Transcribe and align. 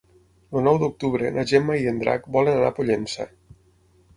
El 0.59 0.63
nou 0.67 0.77
d'octubre 0.83 1.29
na 1.35 1.45
Gemma 1.51 1.77
i 1.81 1.85
en 1.91 1.99
Drac 2.05 2.25
volen 2.37 2.57
anar 2.63 2.73
a 2.73 2.77
Pollença. 2.81 3.29